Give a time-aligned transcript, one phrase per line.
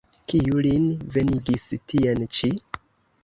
[0.31, 2.51] Kiu lin venigis tien ĉi?